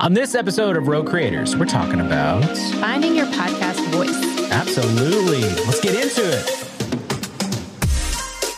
[0.00, 2.44] On this episode of Rogue Creators, we're talking about
[2.80, 4.14] Finding your podcast voice.
[4.52, 5.40] absolutely.
[5.64, 6.44] Let's get into it.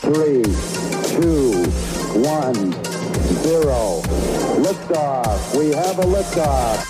[0.03, 0.43] Three,
[1.17, 1.65] two,
[2.21, 2.55] one,
[3.43, 4.03] zero.
[4.61, 5.59] Liftoff.
[5.59, 6.90] We have a liftoff.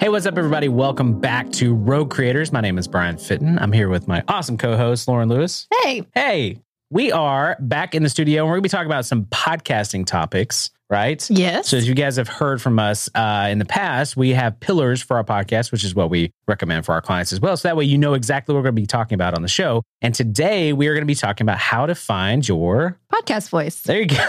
[0.00, 0.68] Hey, what's up, everybody?
[0.68, 2.52] Welcome back to Rogue Creators.
[2.52, 3.58] My name is Brian Fitton.
[3.58, 5.66] I'm here with my awesome co host, Lauren Lewis.
[5.82, 6.58] Hey, Hey,
[6.90, 10.06] we are back in the studio and we're going to be talking about some podcasting
[10.06, 11.28] topics, right?
[11.30, 11.68] yes.
[11.68, 15.02] So, as you guys have heard from us uh, in the past, we have pillars
[15.02, 17.56] for our podcast, which is what we recommend for our clients as well.
[17.56, 19.48] So that way you know exactly what we're going to be talking about on the
[19.48, 19.82] show.
[20.00, 22.98] And today we are going to be talking about how to find your.
[23.12, 23.80] podcast voice.
[23.82, 24.16] There you go.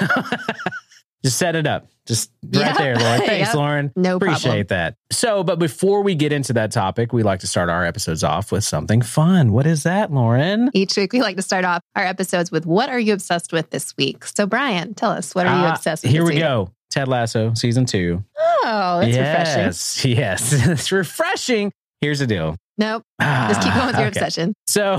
[1.23, 1.87] Just set it up.
[2.05, 2.73] Just right Yeah.
[2.77, 3.21] there, Lauren.
[3.21, 3.55] Thanks, Yep.
[3.55, 3.91] Lauren.
[3.95, 4.65] No Appreciate problem.
[4.69, 4.95] that.
[5.11, 8.51] So, but before we get into that topic, we like to start our episodes off
[8.51, 9.51] with something fun.
[9.51, 10.69] What is that, Lauren?
[10.73, 13.69] Each week, we like to start off our episodes with what are you obsessed with
[13.69, 14.25] this week?
[14.25, 16.11] So, Brian, tell us, what are you Ah, obsessed with?
[16.11, 16.39] Here we week?
[16.39, 16.71] go.
[16.89, 18.23] Ted Lasso, season two.
[18.63, 19.61] Oh, that's refreshing.
[19.63, 21.71] yes, yes, it's refreshing.
[22.01, 22.55] Here's the deal.
[22.77, 23.03] Nope.
[23.21, 24.19] Just keep going with your Ah, okay.
[24.19, 24.53] obsession.
[24.67, 24.97] So,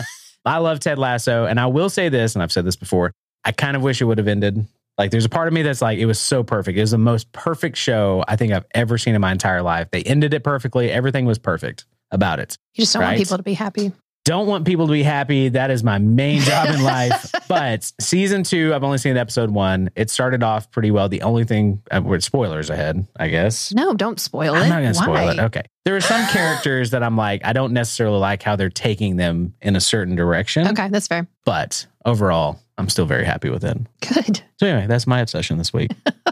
[0.44, 3.12] I love Ted Lasso, and I will say this, and I've said this before.
[3.44, 4.66] I kind of wish it would have ended.
[4.98, 6.76] Like, there's a part of me that's like, it was so perfect.
[6.76, 9.88] It was the most perfect show I think I've ever seen in my entire life.
[9.90, 10.90] They ended it perfectly.
[10.90, 12.58] Everything was perfect about it.
[12.74, 13.08] You just don't Right.
[13.08, 13.92] want people to be happy.
[14.24, 15.48] Don't want people to be happy.
[15.48, 17.30] That is my main job in life.
[17.48, 19.90] But season two, I've only seen episode one.
[19.94, 21.10] It started off pretty well.
[21.10, 23.74] The only thing, uh, with spoilers ahead, I guess.
[23.74, 24.60] No, don't spoil it.
[24.60, 25.38] I'm not going to spoil it.
[25.38, 25.62] Okay.
[25.84, 29.52] There are some characters that I'm like, I don't necessarily like how they're taking them
[29.60, 30.66] in a certain direction.
[30.68, 31.26] Okay, that's fair.
[31.44, 33.76] But overall, I'm still very happy with it.
[34.00, 34.40] Good.
[34.58, 35.90] So, anyway, that's my obsession this week.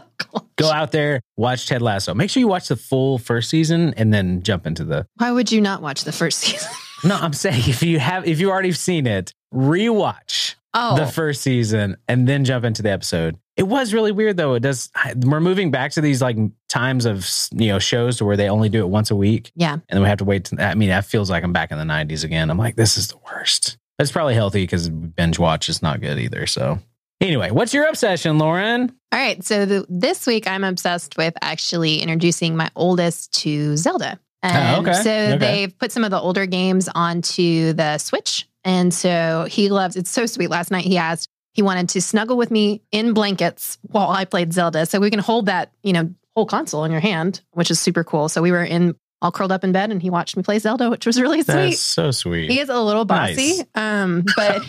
[0.55, 2.15] Go out there, watch Ted Lasso.
[2.15, 5.05] Make sure you watch the full first season and then jump into the.
[5.17, 6.69] Why would you not watch the first season?
[7.03, 11.41] No, I'm saying if you have, if you already seen it, rewatch Oh, the first
[11.41, 13.37] season and then jump into the episode.
[13.57, 14.53] It was really weird though.
[14.53, 14.89] It does.
[15.17, 16.37] We're moving back to these like
[16.69, 19.73] times of you know shows to where they only do it once a week, yeah.
[19.73, 20.45] and then we have to wait.
[20.45, 22.49] To, I mean, that feels like I'm back in the '90s again.
[22.49, 23.77] I'm like, this is the worst.
[23.97, 26.47] That's probably healthy because binge watch is not good either.
[26.47, 26.79] So,
[27.19, 28.95] anyway, what's your obsession, Lauren?
[29.11, 29.43] All right.
[29.43, 34.19] So the, this week, I'm obsessed with actually introducing my oldest to Zelda.
[34.43, 35.03] Oh, and okay.
[35.03, 35.37] So Okay.
[35.37, 38.47] they've put some of the older games onto the Switch.
[38.63, 40.49] And so he loves it's so sweet.
[40.49, 44.53] Last night he asked, he wanted to snuggle with me in blankets while I played
[44.53, 44.85] Zelda.
[44.85, 48.03] So we can hold that, you know, whole console in your hand, which is super
[48.03, 48.29] cool.
[48.29, 50.89] So we were in all curled up in bed and he watched me play Zelda,
[50.89, 51.53] which was really sweet.
[51.53, 52.49] That's so sweet.
[52.49, 53.63] He is a little bossy, Nice.
[53.75, 54.63] um, but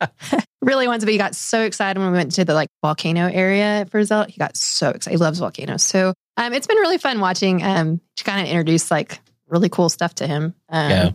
[0.62, 1.12] really wants to be.
[1.12, 4.30] He got so excited when we went to the like volcano area for Zelda.
[4.30, 5.16] He got so excited.
[5.18, 5.82] He loves volcanoes.
[5.82, 9.88] So um, it's been really fun watching um, to kind of introduce like really cool
[9.88, 10.54] stuff to him.
[10.68, 11.10] Um, yeah,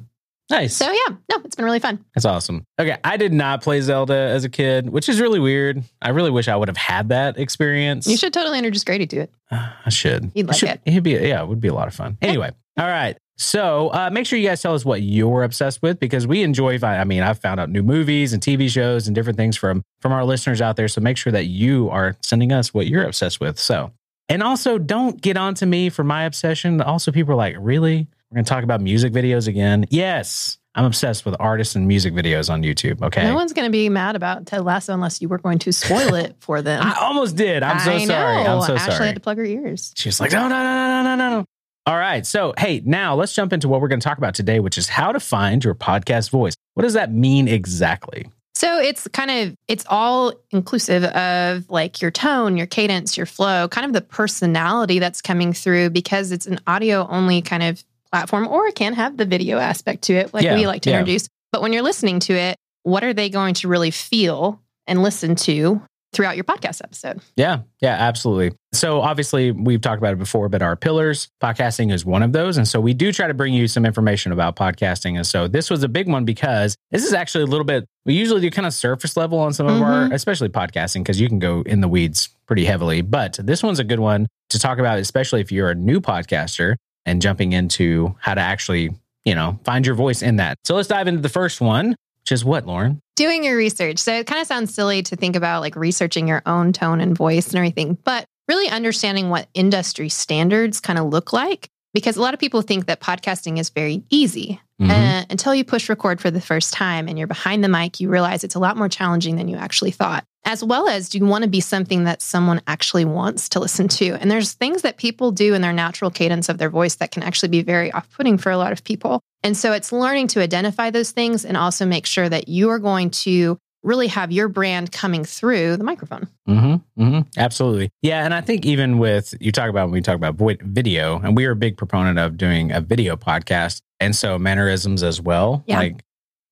[0.49, 0.75] nice.
[0.75, 2.03] So yeah, no, it's been really fun.
[2.15, 2.65] That's awesome.
[2.79, 5.83] Okay, I did not play Zelda as a kid, which is really weird.
[6.01, 8.07] I really wish I would have had that experience.
[8.07, 9.31] You should totally introduce Grady to it.
[9.51, 10.31] I should.
[10.33, 10.81] He'd like should, it.
[10.85, 12.17] He'd be yeah, it would be a lot of fun.
[12.21, 13.17] Anyway, all right.
[13.37, 16.77] So uh, make sure you guys tell us what you're obsessed with because we enjoy.
[16.83, 20.11] I mean, I've found out new movies and TV shows and different things from from
[20.11, 20.89] our listeners out there.
[20.89, 23.57] So make sure that you are sending us what you're obsessed with.
[23.57, 23.93] So
[24.29, 26.81] and also don't get on to me for my obsession.
[26.81, 28.07] Also, people are like, really?
[28.31, 29.85] We're going to talk about music videos again?
[29.89, 30.59] Yes.
[30.75, 33.01] I'm obsessed with artists and music videos on YouTube.
[33.01, 33.23] Okay.
[33.23, 36.13] No one's going to be mad about Ted Lasso unless you were going to spoil
[36.13, 36.83] it for them.
[36.83, 37.63] I almost did.
[37.63, 38.43] I'm so I sorry.
[38.43, 38.57] know.
[38.57, 38.79] I'm so sorry.
[38.79, 39.07] Ashley sorry.
[39.07, 39.93] had to plug her ears.
[39.95, 41.45] She was like, no, no, no, no, no, no, no.
[41.87, 42.23] All right.
[42.23, 44.87] So, hey, now let's jump into what we're going to talk about today, which is
[44.87, 46.55] how to find your podcast voice.
[46.75, 48.29] What does that mean exactly?
[48.53, 53.69] So it's kind of it's all inclusive of like your tone, your cadence, your flow,
[53.69, 58.47] kind of the personality that's coming through because it's an audio only kind of platform
[58.47, 60.99] or it can have the video aspect to it like Yeah, we like to yeah.
[60.99, 61.27] introduce.
[61.51, 65.35] But when you're listening to it, what are they going to really feel and listen
[65.35, 67.21] to throughout your podcast episode?
[67.35, 68.57] Yeah, yeah, absolutely.
[68.73, 72.57] So obviously we've talked about it before, but our pillars, podcasting is one of those.
[72.57, 75.17] And so we do try to bring you some information about podcasting.
[75.17, 78.15] And so this was a big one because this is actually a little bit, we
[78.15, 80.13] usually do kind of surface level on some of our, Mhm.
[80.13, 83.01] especially podcasting, because you can go in the weeds pretty heavily.
[83.01, 86.75] But this one's a good one to talk about, especially if you're a new podcaster
[87.05, 88.89] and jumping into how to actually,
[89.25, 90.57] you know, find your voice in that.
[90.63, 92.99] So let's dive into the first one, which is what, Lauren?
[93.15, 93.99] Doing your research.
[93.99, 97.17] So it kind of sounds silly to think about like researching your own tone and
[97.17, 101.69] voice and everything, but really understanding what industry standards kind of look like.
[101.93, 104.61] Because a lot of people think that podcasting is very easy.
[104.79, 104.89] Mhm.
[104.89, 108.09] Uh, until you push record for the first time and you're behind the mic, you
[108.09, 110.23] realize it's a lot more challenging than you actually thought.
[110.45, 113.89] As well as, do you want to be something that someone actually wants to listen
[113.89, 114.13] to?
[114.21, 117.23] And there's things that people do in their natural cadence of their voice that can
[117.23, 119.21] actually be very off putting for a lot of people.
[119.43, 122.79] And so it's learning to identify those things and also make sure that you are
[122.79, 126.27] going to really have your brand coming through the microphone.
[126.47, 127.19] Mm-hmm, mm-hmm.
[127.37, 127.91] Absolutely.
[128.01, 128.25] Yeah.
[128.25, 131.45] And I think even with you talk about when we talk about video, and we
[131.45, 133.81] are a big proponent of doing a video podcast.
[133.99, 135.77] And so mannerisms as well, Yeah.
[135.79, 136.03] like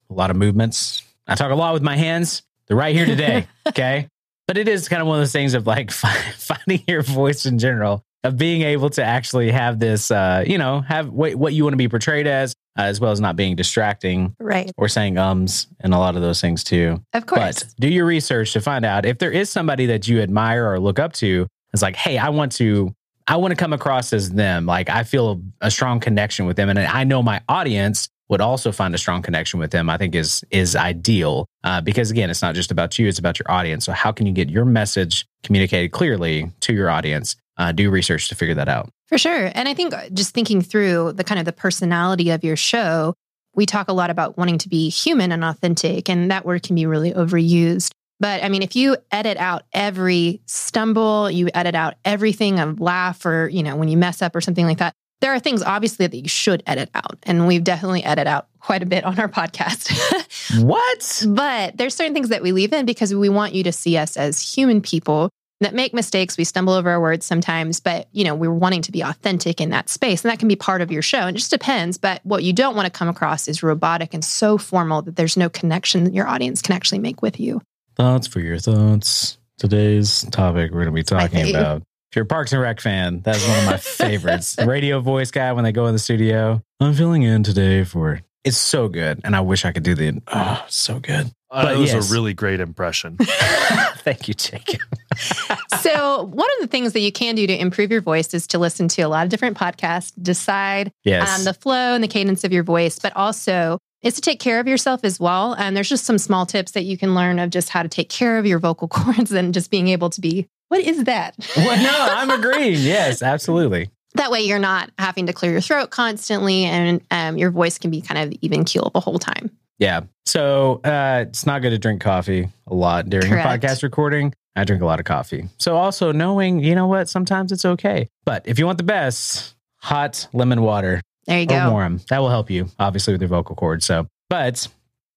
[0.10, 1.04] a lot of movements.
[1.28, 2.44] I talk a lot with my hands.
[2.68, 3.48] They're right here today.
[3.68, 4.08] okay.
[4.48, 5.92] But it is kind of one of those things of like
[6.38, 10.80] finding your voice in general, of being able to actually have this, uh, you know,
[10.82, 13.56] have what, what you want to be portrayed as, Uh, as well as not being
[13.56, 14.72] distracting Right.
[14.78, 17.02] or saying ums and a lot of those things too.
[17.14, 17.64] Of course.
[17.64, 20.80] But do your research to find out if there is somebody that you admire or
[20.80, 21.48] look up to.
[21.74, 22.94] It's like, hey, I want to,
[23.28, 24.66] I want to come across as them.
[24.66, 28.72] Like I feel a strong connection with them, and I know my audience would also
[28.72, 29.90] find a strong connection with them.
[29.90, 33.40] I think is is ideal uh, because again, it's not just about you; it's about
[33.40, 33.86] your audience.
[33.86, 37.36] So how can you get your message communicated clearly to your audience?
[37.58, 38.90] Uh, do research to figure that out.
[39.08, 39.52] For sure.
[39.56, 43.16] And I think uh, just thinking through the kind of the personality of your show,
[43.56, 46.76] we talk a lot about wanting to be human and authentic, and that word can
[46.76, 47.92] be really overused.
[48.20, 53.26] But I mean, if you edit out every stumble, you edit out everything of laugh
[53.26, 56.08] or, you know, when you mess up or something like that, there are things obviously
[56.08, 57.18] that you should edit out.
[57.24, 59.92] And we've definitely edited out quite a bit on our podcast.
[60.62, 61.26] What?
[61.28, 64.16] But there's certain things that we leave in because we want you to see us
[64.16, 65.30] as human people
[65.60, 66.38] that make mistakes.
[66.38, 69.72] We stumble over our words sometimes, but you know, we're wanting to be authentic in
[69.72, 70.24] that space.
[70.24, 71.20] And that can be part of your show.
[71.20, 71.98] And it just depends.
[71.98, 75.36] But what you don't want to come across is robotic and so formal that there's
[75.36, 77.62] no connection that your audience can actually make with you.
[77.96, 79.38] Thoughts for your thoughts.
[79.58, 81.84] Today's topic we're going to be talking about.
[82.12, 84.56] If you're a Parks and Rec fan, that's one of my favorites.
[84.66, 86.62] Radio voice guy when they go in the studio.
[86.80, 88.22] I'm filling in today for.
[88.46, 90.22] It's so good, and I wish I could do the.
[90.28, 91.30] Oh, so good.
[91.52, 92.10] Uh, But it was yes.
[92.10, 93.18] a really great impression.
[93.22, 94.80] Thank you, Jacob.
[95.82, 98.58] so, one of the things that you can do to improve your voice is to
[98.60, 101.40] listen to a lot of different podcasts, decide Yes.
[101.40, 104.60] um, the flow and the cadence of your voice, but also is to take care
[104.60, 105.54] of yourself as well.
[105.54, 108.10] And there's just some small tips that you can learn of just how to take
[108.10, 111.36] care of your vocal cords and just being able to be, what is that?
[111.56, 112.80] well, no, I'm agreeing.
[112.80, 113.90] Yes, absolutely.
[114.16, 117.92] that way you're not having to clear your throat constantly and um, your voice can
[117.92, 119.50] be kind of even keel the whole time.
[119.80, 120.02] Yeah.
[120.26, 123.64] So uh, it's not good to drink coffee a lot during Correct.
[123.64, 124.34] a podcast recording.
[124.56, 125.48] I drink a lot of coffee.
[125.60, 128.08] So also knowing, you know what, sometimes it's okay.
[128.26, 131.72] But if you want the best, hot lemon water There you or go.
[131.72, 132.02] warm.
[132.10, 133.86] That will help you, obviously, with your vocal cords.
[133.86, 134.68] So, but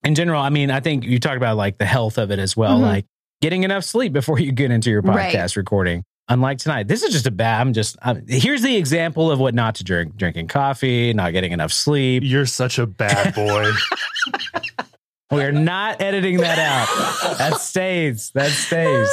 [0.05, 2.57] in general, I mean, I think you talked about like the health of it as
[2.57, 2.83] well, Mhm.
[2.83, 3.05] like
[3.41, 5.33] getting enough sleep before you get into your Right.
[5.35, 6.03] podcast recording.
[6.29, 7.61] Unlike tonight, this is just a bad.
[7.61, 11.51] I'm just I'm, here's the example of what not to drink: drinking coffee, not getting
[11.53, 12.23] enough sleep.
[12.25, 13.71] You're such a bad boy.
[15.33, 17.39] We are not editing that out.
[17.39, 18.33] That stays.
[18.35, 19.09] That stays.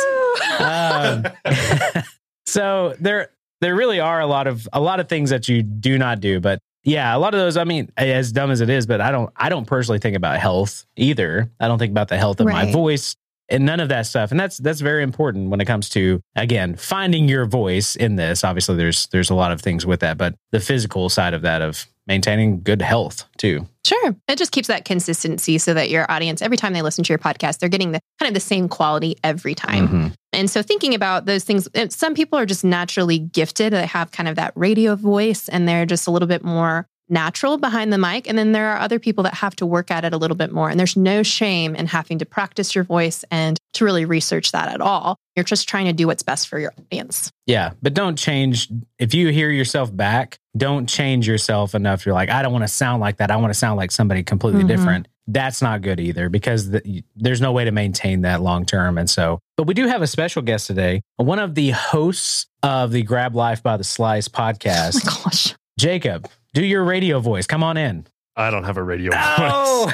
[0.59, 2.03] Um,
[2.47, 3.29] so there
[3.61, 6.39] there really are a lot of a lot of things that you do not do
[6.39, 6.57] but
[6.87, 9.31] yeah a lot of those i mean as dumb as it is but i don't
[9.35, 11.51] i don't personally think about health either.
[11.59, 13.15] I don't think about the health of my voice
[13.49, 14.31] and none of that stuff.
[14.31, 18.43] And that's that's very important when it comes to again finding your voice in this.
[18.43, 21.61] Obviously there's there's a lot of things with that but the physical side of that
[21.61, 24.13] of maintaining good health too Sure.
[24.27, 27.19] It just keeps that consistency so that your audience, every time they listen to your
[27.19, 29.87] podcast, they're getting the kind of the same quality every time.
[29.87, 30.13] Mhm.
[30.33, 33.71] And so thinking about those things, uh, some people are just naturally gifted.
[33.71, 37.57] They have kind of that radio voice and they're just a little bit more natural
[37.57, 38.27] behind the mic.
[38.27, 40.51] And then there are other people that have to work at it a little bit
[40.51, 40.69] more.
[40.69, 44.67] And there's no shame in having to practice your voice and to really research that
[44.67, 45.15] at all.
[45.37, 47.31] You're just trying to do what's best for your audience.
[47.45, 48.67] Yeah, but don't change.
[48.99, 52.05] If you hear yourself back, don't change yourself enough.
[52.05, 53.31] You're like, I don't want to sound like that.
[53.31, 54.67] I want to sound like somebody completely Mhm.
[54.67, 55.07] different.
[55.29, 58.97] That's not good either because the, there's no way to maintain that long term.
[58.97, 62.91] And so, but we do have a special guest today, one of the hosts of
[62.91, 65.53] the Grab Life by the Slice Oh podcast, my gosh.
[65.79, 66.29] Jacob.
[66.53, 67.45] Do your radio voice.
[67.45, 68.07] Come on in.
[68.35, 69.21] I don't have a radio voice.
[69.21, 69.91] Oh,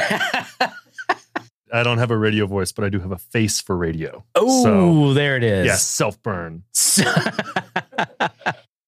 [1.73, 4.23] I don't have a radio voice, but I do have a face for radio.
[4.35, 5.65] oh, So, there it is.
[5.65, 6.61] yes, self burn.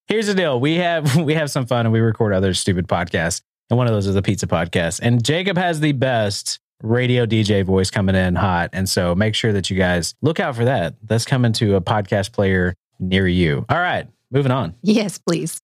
[0.07, 0.59] Here's the deal.
[0.59, 3.41] We have we have some fun and we record other stupid podcasts.
[3.69, 4.99] And one of those is a pizza podcast.
[5.01, 8.69] And Jacob has the best radio DJ voice coming in hot.
[8.73, 10.95] And so make sure that you guys look out for that.
[11.03, 13.65] That's coming to a podcast player near you.
[13.69, 14.75] All right, moving on.
[14.83, 15.59] Yes, please.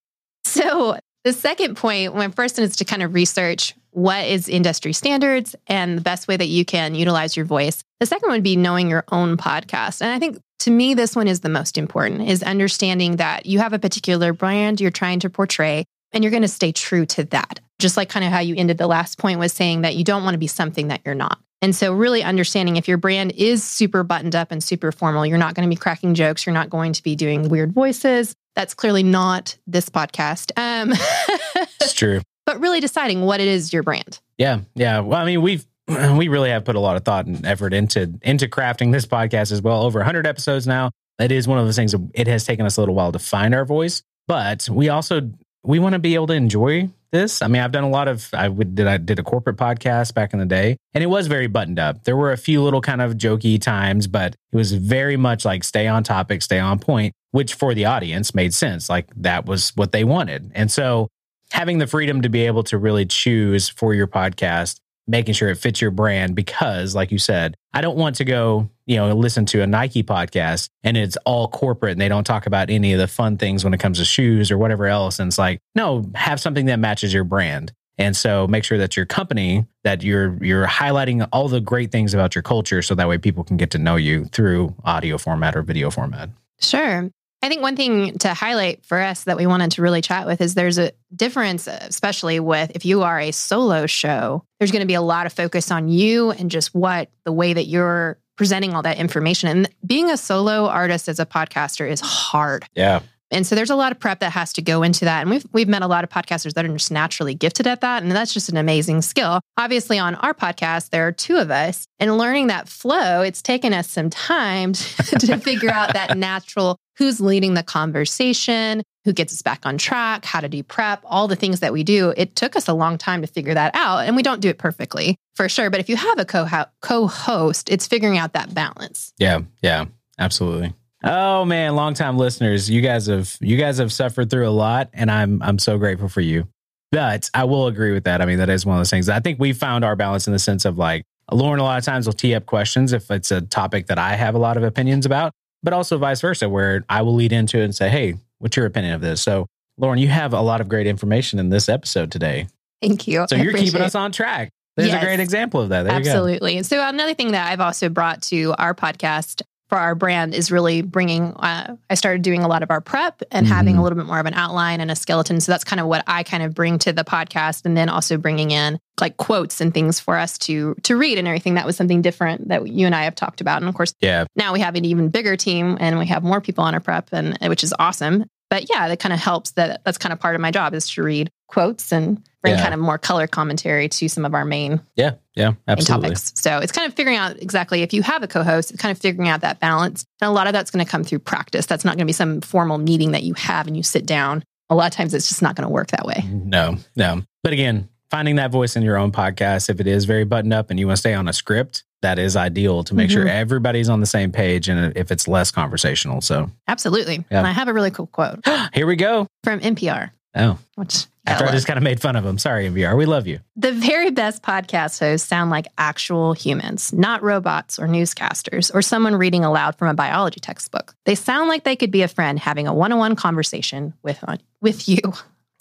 [0.45, 5.55] So the second point, when first is to kind of research what is industry standards
[5.67, 7.83] and the best way that you can utilize your voice.
[8.00, 10.01] The second would be knowing your own podcast.
[10.01, 13.58] And I think to me, this one is the most important is understanding that you
[13.58, 17.24] have a particular brand you're trying to portray and you're going to stay true to
[17.25, 17.60] that.
[17.80, 20.24] Just like kind of how you ended the last point was saying that you don't
[20.24, 21.39] want to be something that you're not.
[21.63, 25.38] And so, really understanding if your brand is super buttoned up and super formal, you're
[25.39, 28.36] not going to be cracking jokes, you're not going to be doing weird voices.
[28.56, 30.51] That's clearly not this podcast.
[30.58, 30.94] Um,
[31.82, 32.22] It's true.
[32.46, 34.20] but really deciding what it is your brand.
[34.38, 35.00] Yeah, yeah.
[35.00, 35.65] Well, I mean, we've
[36.18, 39.52] we really have put a lot of thought and effort into into crafting this podcast
[39.52, 39.84] as well.
[39.84, 40.92] Over 100 episodes now.
[41.18, 41.94] That is one of those things.
[42.14, 45.32] It has taken us a little while to find our voice, but we also
[45.64, 47.42] we want to be able to enjoy this.
[47.42, 50.14] I mean, I've done a lot of I would did I did a corporate podcast
[50.14, 52.04] back in the day, and it was very buttoned up.
[52.06, 55.64] There were a few little kind of jokey times, but it was very much like
[55.64, 58.90] stay on topic, stay on point, which for the audience made sense.
[58.90, 61.08] Like that was what they wanted, and so
[61.52, 64.80] having the freedom to be able to really choose for your podcast
[65.12, 68.70] making sure it fits your brand because like you said i don't want to go
[68.86, 72.46] you know listen to a nike podcast and it's all corporate and they don't talk
[72.48, 75.20] about any of the fun things when it comes to shoes or whatever else.
[75.20, 77.74] And it's like no have something that matches your brand.
[77.98, 82.13] And so make sure that your company that you're you're highlighting all the great things
[82.13, 85.56] about your culture so that way people can get to know you through audio format
[85.56, 86.30] or video format.
[86.60, 87.10] Sure.
[87.43, 90.41] I think one thing to highlight for us that we wanted to really chat with
[90.41, 94.88] is there's a difference, especially with if you are a solo show, there's going to
[94.88, 98.74] be a lot of focus on you and just what the way that you're presenting
[98.74, 99.50] all that information.
[99.50, 102.65] And being a solo artist as a podcaster is hard.
[102.75, 103.01] yeah
[103.32, 105.22] And so there's a lot of prep that has to go into that.
[105.22, 108.04] And we've we've met a lot of podcasters that are just naturally gifted at that.
[108.04, 109.42] And that's just an amazing skill.
[109.58, 111.86] Obviously, on our podcast, there are two of us.
[112.00, 116.78] And learning that flow, it's taken us some time to, to figure out that natural
[116.98, 121.28] who's leading the conversation, who gets us back on track, how to do prep, all
[121.28, 122.14] the things that we do.
[122.16, 124.06] It took us a long time to figure that out.
[124.06, 125.70] And we don't do it perfectly for sure.
[125.70, 126.48] But if you have a co
[126.82, 129.14] co-host, it's figuring out that balance.
[129.18, 129.86] Yeah, yeah,
[130.20, 130.74] absolutely.
[131.03, 135.10] Oh man, longtime listeners, you guys have you guys have suffered through a lot, and
[135.10, 136.48] I'm I'm so grateful for you.
[136.91, 138.22] But I will agree with that.
[138.22, 139.08] I mean, that is one of those things.
[139.10, 141.60] I think we found our balance in the sense of like Lauren.
[141.60, 144.36] A lot of times will tee up questions if it's a topic that I have
[144.36, 145.31] a lot of opinions about,
[145.63, 148.65] but also vice versa, where I will lead into it and say, "Hey, what's your
[148.67, 152.12] opinion of this?" So, Lauren, you have a lot of great information in this episode
[152.12, 152.48] today.
[152.81, 153.25] Thank you.
[153.27, 154.50] So I you're keeping appreciate us on track.
[154.77, 155.01] There's Yes.
[155.01, 155.84] a great example of that.
[155.84, 156.10] There you go.
[156.12, 156.58] Absolutely.
[156.58, 159.41] And so uh, another thing that I've also brought to our podcast
[159.72, 161.32] for our brand is really bringing.
[161.36, 163.80] Uh, I started doing a lot of our prep and having Mhm.
[163.80, 165.40] a little bit more of an outline and a skeleton.
[165.40, 168.18] So that's kind of what I kind of bring to the podcast, and then also
[168.18, 171.54] bringing in like quotes and things for us to to read and everything.
[171.54, 173.62] That was something different that you and I have talked about.
[173.62, 176.42] And of course, Yeah, now we have an even bigger team and we have more
[176.42, 178.25] people on our prep, and which is awesome.
[178.50, 179.51] But yeah, that kind of helps.
[179.51, 182.62] That that's kind of part of my job is to read quotes and bring Yeah.
[182.62, 186.10] kind of more color commentary to some of our main yeah, yeah, absolutely.
[186.10, 186.31] topics.
[186.36, 188.98] So it's kind of figuring out exactly if you have a co-host, it's kind of
[189.00, 190.03] figuring out that balance.
[190.22, 191.67] And a lot of that's going to come through practice.
[191.67, 194.43] That's not going to be some formal meeting that you have and you sit down.
[194.72, 196.24] A lot of times it's just not going to work that way.
[196.31, 197.22] No, no.
[197.43, 200.70] But again, finding that voice in your own podcast, if it is very buttoned up
[200.72, 203.29] and you want to stay on a script, that is ideal to make sure Mhm.
[203.29, 206.20] everybody's on the same page and if it's less conversational.
[206.22, 207.24] So Absolutely.
[207.29, 207.38] Yeah.
[207.38, 208.39] And I have a really cool quote
[208.74, 209.27] here we go.
[209.43, 212.38] from NPR, Oh, which after I just kind of made fun of them.
[212.38, 212.98] Sorry, NPR.
[212.98, 213.40] We love you.
[213.56, 219.16] The very best podcast hosts sound like actual humans, not robots or newscasters or someone
[219.16, 220.96] reading aloud from a biology textbook.
[221.06, 224.24] They sound like they could be a friend having a one-on-one conversation with
[224.62, 225.01] with you.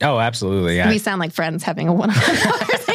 [0.03, 0.77] Oh, absolutely.
[0.77, 0.89] Yeah.
[0.89, 2.95] We sound like friends having a one-on-one conversation.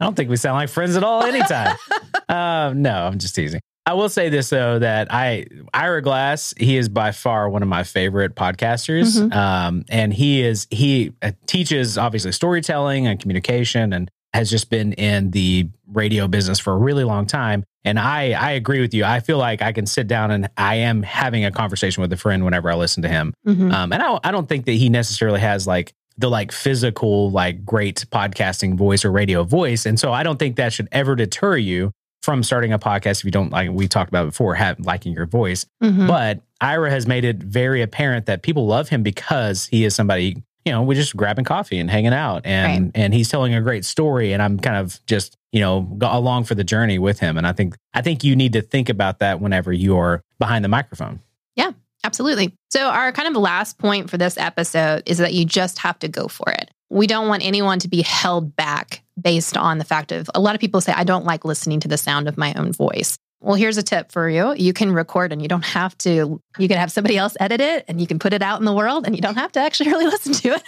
[0.00, 1.76] I don't think we sound like friends at all anytime.
[2.28, 3.60] uh, no, I'm just teasing.
[3.90, 7.68] I will say this though that I Ira Glass he is by far one of
[7.68, 9.34] my favorite podcasters, Mhm.
[9.34, 14.92] um, and he is he uh, teaches obviously storytelling and communication, and has just been
[14.92, 17.64] in the radio business for a really long time.
[17.84, 19.04] And I I agree with you.
[19.04, 22.16] I feel like I can sit down and I am having a conversation with a
[22.16, 23.34] friend whenever I listen to him.
[23.44, 23.72] Mhm.
[23.72, 27.64] Um, and I I don't think that he necessarily has like the like physical, like
[27.64, 29.84] great podcasting voice or radio voice.
[29.86, 31.90] And so I don't think that should ever deter you
[32.22, 35.26] from starting a podcast if you don't like we talked about before, have liking your
[35.26, 35.66] voice.
[35.82, 36.06] Mhm.
[36.06, 40.42] But Ira has made it very apparent that people love him because he is somebody,
[40.66, 43.84] you know, we're just grabbing coffee and hanging out and and he's telling a great
[43.84, 47.38] story and I'm kind of just, you know, go along for the journey with him.
[47.38, 50.68] And I think I think you need to think about that whenever you're behind the
[50.68, 51.20] microphone.
[51.56, 51.70] Yeah,
[52.04, 52.54] absolutely.
[52.70, 56.08] So, our kind of last point for this episode is that you just have to
[56.08, 56.70] go for it.
[56.90, 60.54] We don't want anyone to be held back based on the fact of a lot
[60.54, 63.16] of people say, I don't like listening to the sound of my own voice.
[63.42, 64.54] Well, here's a tip for you.
[64.54, 67.86] You can record and you don't have to, you can have somebody else edit it
[67.88, 69.88] and you can put it out in the world and you don't have to actually
[69.92, 70.62] really listen to it.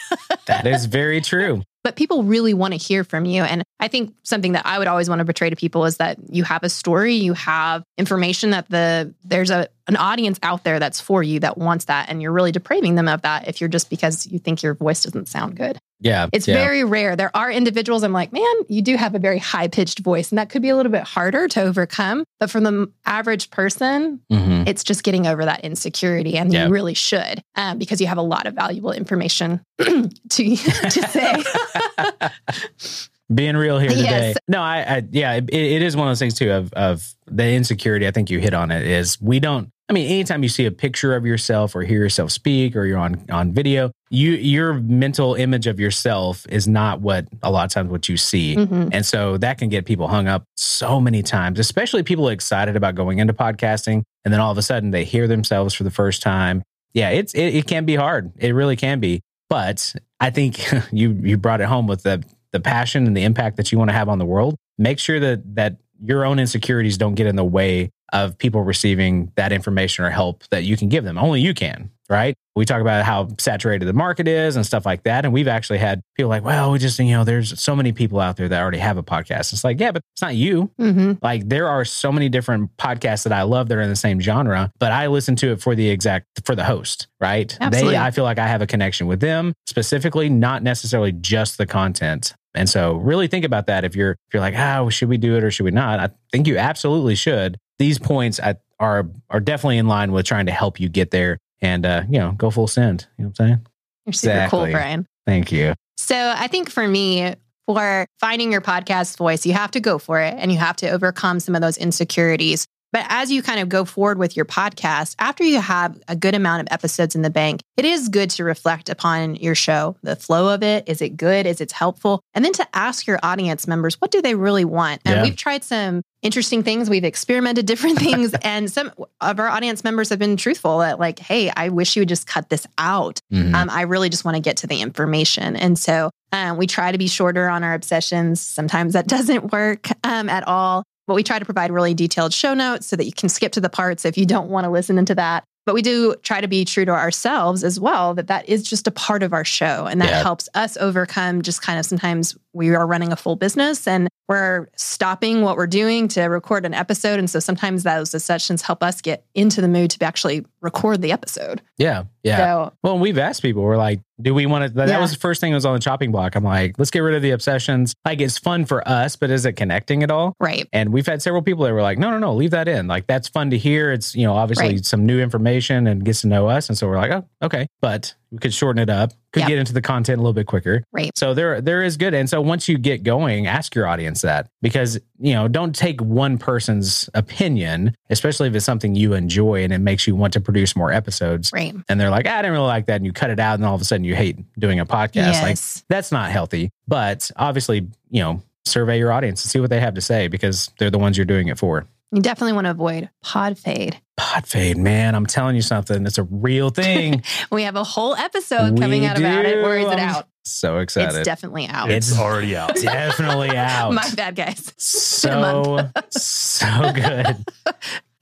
[0.46, 1.62] that is very true.
[1.84, 3.42] but people really want to hear from you.
[3.42, 6.16] And I think something that I would always want to portray to people is that
[6.30, 10.78] you have a story, you have information that the there's a an audience out there
[10.78, 13.68] that's for you that wants that, and you're really depraving them of that if you're
[13.68, 15.76] just because you think your voice doesn't sound good.
[15.98, 16.28] Yeah.
[16.32, 16.54] It's yeah.
[16.54, 17.14] very rare.
[17.16, 20.38] There are individuals I'm like, man, you do have a very high pitched voice, and
[20.38, 22.24] that could be a little bit harder to overcome.
[22.38, 24.68] But for the average person, Mhm.
[24.68, 26.66] it's just getting over that insecurity, and Yeah.
[26.66, 30.10] you really should um, because you have a lot of valuable information to
[30.56, 31.42] to say.
[33.34, 34.02] being real here today.
[34.02, 34.36] Yes.
[34.48, 37.52] No, I, I yeah, it, it is one of those things too of of the
[37.52, 38.06] insecurity.
[38.06, 38.86] I think you hit on it.
[38.86, 39.70] Is we don't.
[39.88, 42.98] I mean, anytime you see a picture of yourself or hear yourself speak, or you're
[42.98, 47.70] on on video, you your mental image of yourself is not what a lot of
[47.72, 48.56] times what you see.
[48.56, 48.90] Mhm.
[48.92, 52.94] And so that can get people hung up so many times, especially people excited about
[52.94, 54.02] going into podcasting.
[54.24, 56.62] And then all of a sudden they hear themselves for the first time.
[56.94, 58.32] Yeah, it's it, it can be hard.
[58.38, 59.20] It really can be.
[59.50, 60.58] But I think
[60.92, 63.88] you you brought it home with the the passion and the impact that you want
[63.90, 64.56] to have on the world.
[64.78, 69.32] Make sure that that your own insecurities don't get in the way of people receiving
[69.36, 71.16] that information or help that you can give them.
[71.16, 72.34] Only you can, right?
[72.54, 75.24] We talk about how saturated the market is and stuff like that.
[75.24, 78.20] And we've actually had people like, well, we just, you know, there's so many people
[78.20, 79.54] out there that already have a podcast.
[79.54, 80.70] It's like, yeah, but it's not you.
[80.78, 81.18] Mhm.
[81.22, 84.20] Like there are so many different podcasts that I love that are in the same
[84.20, 87.56] genre, but I listen to it for the exact for the host, right?
[87.60, 87.92] Absolutely.
[87.94, 91.66] They I feel like I have a connection with them specifically, not necessarily just the
[91.66, 92.34] content.
[92.54, 95.36] And so really think about that if you're if you're like, ah, should we do
[95.36, 96.00] it or should we not?
[96.00, 97.58] I think you absolutely should.
[97.78, 101.38] These points I- are are definitely in line with trying to help you get there
[101.60, 103.06] and uh, you know, go full send.
[103.16, 103.66] You know what I'm saying?
[104.06, 105.06] You're super cool, Brian.
[105.26, 105.74] Thank you.
[105.96, 107.34] So I think for me,
[107.66, 110.90] for finding your podcast voice, you have to go for it and you have to
[110.90, 112.66] overcome some of those insecurities.
[112.92, 116.34] But as you kind of go forward with your podcast, after you have a good
[116.34, 120.14] amount of episodes in the bank, it is good to reflect upon your show, the
[120.16, 120.88] flow of it.
[120.88, 121.46] Is it good?
[121.46, 122.20] Is it helpful?
[122.34, 125.00] And then to ask your audience members, what do they really want?
[125.04, 125.22] And Yeah.
[125.22, 126.88] we've tried some interesting things.
[126.90, 128.34] We've experimented different things.
[128.42, 132.02] and some of our audience members have been truthful that, like, hey, I wish you
[132.02, 133.18] would just cut this out.
[133.32, 133.54] Mhm.
[133.54, 135.56] Um, I really just want to get to the information.
[135.56, 138.40] And so um, we try to be shorter on our obsessions.
[138.40, 142.54] Sometimes that doesn't work um, at all, but we try to provide really detailed show
[142.54, 144.98] notes so that you can skip to the parts if you don't want to listen
[144.98, 145.44] into that.
[145.64, 148.88] But we do try to be true to ourselves as well, that that is just
[148.88, 149.86] a part of our show.
[149.86, 150.22] And that Yeah.
[150.22, 154.68] helps us overcome just kind of sometimes we are running a full business and we're
[154.76, 157.18] stopping what we're doing to record an episode.
[157.18, 161.12] And so sometimes those sessions help us get into the mood to actually record the
[161.12, 161.60] episode.
[161.78, 162.04] Yeah.
[162.22, 162.36] Yeah.
[162.36, 164.70] So Well, we've asked people, we're like, do we want to?
[164.74, 165.00] That Yeah.
[165.00, 166.34] was the first thing that was on the chopping block.
[166.36, 167.94] I'm like, let's get rid of the obsessions.
[168.04, 170.34] Like, it's fun for us, but is it connecting at all?
[170.38, 170.68] right.
[170.72, 172.86] And we've had several people that were like, no, no, no, leave that in.
[172.86, 173.90] Like, that's fun to hear.
[173.92, 174.84] It's, you know, obviously Right.
[174.86, 176.68] some new information and gets to know us.
[176.68, 177.66] And so we're like, oh, okay.
[177.80, 179.48] But we could shorten it up, could Yep.
[179.50, 180.82] get into the content a little bit quicker.
[180.90, 181.10] Right.
[181.16, 182.14] So there, there is good.
[182.14, 186.00] And so once you get going, ask your audience that because, you know, don't take
[186.00, 190.40] one person's opinion, especially if it's something you enjoy and it makes you want to
[190.40, 191.74] produce more episodes Right.
[191.90, 193.64] and they're like, "Ah, I didn't really like that, and you cut it out, and
[193.66, 195.42] all of a sudden you hate doing a podcast.
[195.42, 195.84] Like Yes.
[195.90, 196.70] that's not healthy.
[196.88, 200.70] But obviously, you know, survey your audience and see what they have to say because
[200.78, 201.84] they're the ones you're doing it for.
[202.14, 203.98] You definitely want to avoid pod fade.
[204.18, 205.14] Pod fade, man.
[205.14, 206.04] I'm telling you something.
[206.06, 207.22] It's a real thing.
[207.50, 209.58] We have a whole episode coming We out about it.
[209.64, 210.28] Or is it out?
[210.44, 211.16] So excited.
[211.18, 211.88] It's definitely out.
[211.90, 212.74] It's- It's already out.
[212.74, 213.92] Definitely out.
[213.94, 214.72] My bad, guys.
[214.78, 217.36] so so good.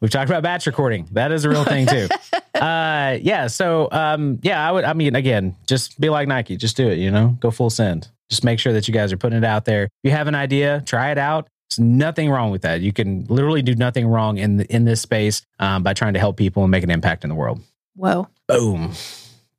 [0.01, 1.09] We've talked about batch recording.
[1.13, 2.09] That is a real thing too.
[2.55, 6.77] uh yeah, so um yeah, I would I mean again, just be like Nike, just
[6.77, 7.37] do it, you know?
[7.41, 8.09] Go full send.
[8.29, 9.85] Just make sure that you guys are putting it out there.
[9.85, 11.49] If you have an idea, try it out.
[11.71, 12.81] There's nothing wrong with that.
[12.81, 16.19] You can literally do nothing wrong in the, in this space um, by trying to
[16.19, 17.61] help people and make an impact in the world.
[17.95, 18.29] Whoa.
[18.49, 18.93] Boom.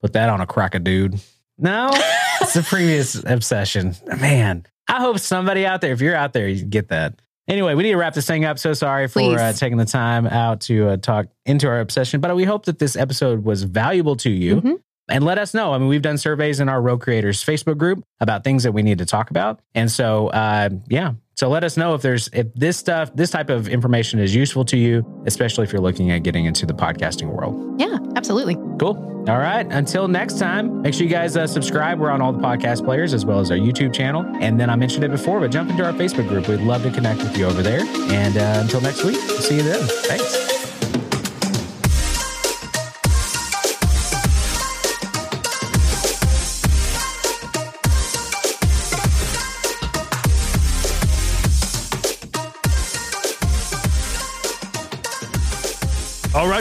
[0.01, 1.19] Put that on a crock of dude.
[1.57, 1.89] No,
[2.41, 3.95] it's a previous obsession.
[4.19, 7.21] Man, I hope somebody out there, if you're out there, you get that.
[7.47, 8.59] Anyway, we need to wrap this thing up.
[8.59, 12.35] So sorry for uh, taking the time out to uh, talk into our obsession, but
[12.35, 14.61] we hope that this episode was valuable to you.
[14.61, 14.79] Mhm.
[15.09, 15.73] And let us know.
[15.73, 18.81] I mean, we've done surveys in our Rogue Creators Facebook group about things that we
[18.81, 19.59] need to talk about.
[19.75, 21.13] And so, uh, yeah.
[21.35, 24.63] So let us know if there's if this stuff, this type of information is useful
[24.65, 27.81] to you, especially if you're looking at getting into the podcasting world.
[27.81, 28.55] Yeah, absolutely.
[28.79, 28.95] Cool.
[29.27, 29.65] All right.
[29.71, 31.99] Until next time, make sure you guys uh, subscribe.
[31.99, 34.25] We're on all the podcast players as well as our YouTube channel.
[34.39, 36.47] And then I mentioned it before, but jump into our Facebook group.
[36.47, 37.81] We'd love to connect with you over there.
[38.11, 39.81] And uh, until next week, see you then.
[39.87, 40.60] Thanks.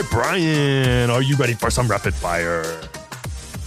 [0.01, 2.63] Right, Brian, are you ready for some rapid fire?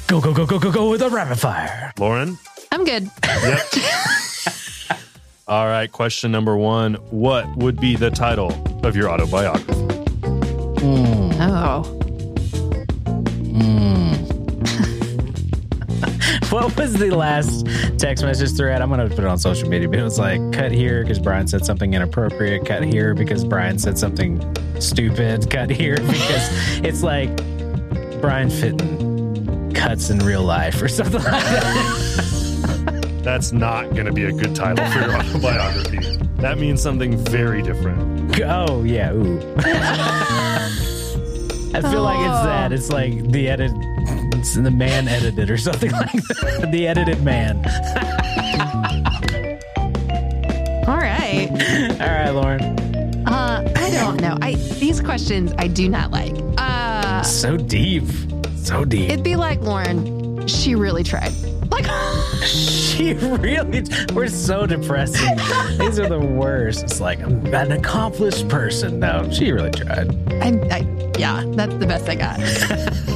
[0.07, 1.93] Go, go, go, go, go, go with a rapid fire.
[1.99, 2.39] Lauren?
[2.73, 3.11] I'm good.
[3.25, 3.61] Yep.
[5.49, 6.95] All right, question number one.
[7.11, 8.53] What would be the title
[8.85, 9.73] of your autobiography?
[10.81, 11.31] Hmm.
[11.41, 11.83] Oh.
[13.53, 14.15] Hmm.
[16.51, 17.67] What was the last
[17.99, 18.81] text message thread?
[18.81, 21.19] I'm going to put it on social media, but it was like, cut here because
[21.19, 24.39] Brian said something inappropriate, cut here because Brian said something
[24.89, 26.49] stupid, cut here because
[26.85, 27.35] it's like
[28.21, 33.21] Brian Fitton cuts in real life or something like that.
[33.23, 36.19] That's not going to be a good title for your autobiography.
[36.37, 38.39] That means something very different.
[38.43, 39.13] Oh, yeah.
[39.13, 39.41] Ooh.
[41.75, 42.73] I feel like it's that.
[42.73, 43.73] It's like the edit,
[44.35, 46.69] it's the man edited or something like that.
[46.71, 47.57] The edited man.
[50.87, 51.49] All right.
[52.01, 52.84] All right, Lauren.
[53.97, 54.37] I don't know.
[54.43, 56.35] I these questions I do not like.
[56.59, 58.05] Uh, So deep.
[58.57, 59.11] So deep.
[59.11, 60.47] it'd be like Lauren.
[60.47, 61.33] She really tried.
[61.71, 61.87] Like,
[62.45, 65.37] She really, we're so depressing.
[65.79, 66.85] These are the worst.
[66.85, 69.01] It's like, I'm an accomplished person.
[69.01, 70.11] No, she really tried.
[70.43, 72.39] I, I, yeah, that's the best I got.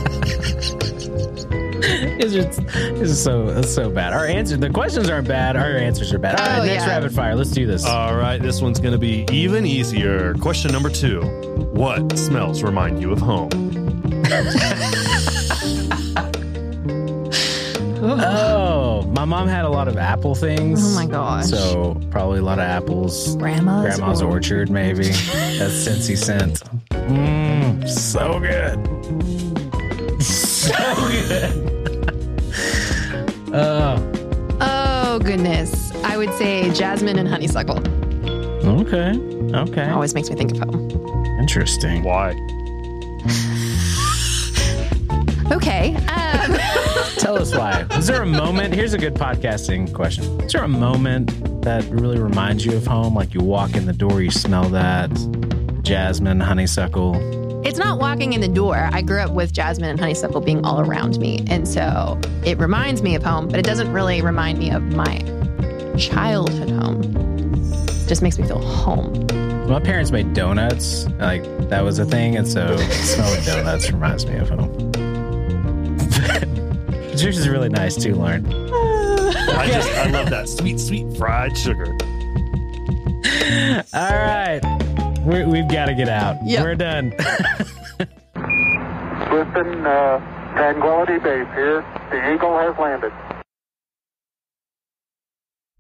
[2.20, 4.12] It's just, it's so, it's so bad.
[4.12, 5.57] Our answer, the questions aren't bad.
[5.57, 6.40] Our answers are bad.
[6.40, 6.96] All right, Oh, next yeah.
[6.96, 7.35] rapid fire.
[7.37, 7.85] Let's do this.
[7.85, 10.35] All right, this one's going to be even easier.
[10.35, 11.20] Question number two
[11.72, 13.50] What smells remind you of home?
[18.00, 20.81] oh, my mom had a lot of apple things.
[20.85, 21.46] Oh my gosh.
[21.46, 23.37] So probably a lot of apples.
[23.37, 25.04] Grandma's, Grandma's or- orchard, maybe.
[25.09, 26.62] That's Cincy scent.
[26.90, 28.78] Mmm, so good.
[30.20, 30.74] So
[31.09, 31.67] good.
[33.53, 34.13] Oh.
[34.61, 37.79] Oh goodness, I would say jasmine and honeysuckle.
[38.67, 39.13] Okay.
[39.55, 39.89] Okay.
[39.91, 40.91] Always makes me think of home.
[41.41, 42.03] Interesting.
[42.05, 42.35] Why?
[45.51, 45.95] Okay.
[45.97, 46.59] Um,
[47.19, 47.87] Tell us why.
[47.93, 48.75] Is there a moment?
[48.75, 50.25] Here's a good podcasting question.
[50.43, 53.15] Is there a moment that really reminds you of home?
[53.15, 55.09] Like you walk in the door, you smell that
[55.83, 57.15] jasmine, honeysuckle.
[57.64, 58.88] It's not walking in the door.
[58.92, 63.03] I grew up with jasmine and honeysuckle being all around me, and so it reminds
[63.03, 65.18] me of home, but it doesn't really remind me of my
[65.99, 67.03] childhood home.
[67.88, 69.27] It just makes me feel home.
[69.68, 71.07] My parents made donuts.
[71.18, 74.88] Like that was a thing, and so the smell of donuts reminds me of home.
[77.18, 78.47] Yours is really nice too, Lauren.
[78.47, 81.87] I just, I love that sweet, sweet fried sugar.
[83.92, 84.61] All right,
[85.29, 86.37] we we've got to get out.
[86.45, 86.62] Yep.
[86.64, 87.11] We're done.
[89.31, 90.19] Listen, uh,
[90.57, 91.85] Tranquility Base here.
[92.11, 93.12] The Eagle has landed.